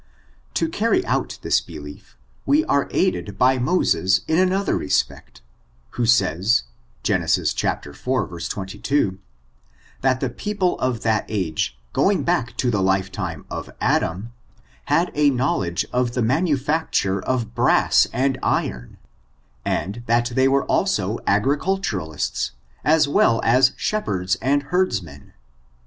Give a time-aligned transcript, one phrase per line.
[0.55, 5.41] To cany out this belief we are aided by Moses in anoth er respect,
[5.91, 6.63] who sa]rs,
[7.03, 7.21] Gen.
[7.21, 9.19] iv, 22,
[10.01, 14.33] that the people of ^bat age, going back to the lifetime of Adam,
[14.85, 18.97] had a knowledge of the manu&cture of brass and iron,
[19.63, 25.33] and that they were also agriculturists, as well as shep herds and herdsmen.